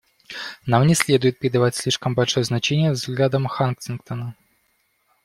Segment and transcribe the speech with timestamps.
[0.65, 4.33] Нам не следует придавать слишком большое значение взглядам Хантингтона.